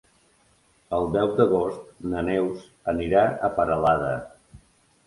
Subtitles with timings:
[0.99, 4.15] El deu d'agost na Neus anirà a Peralada.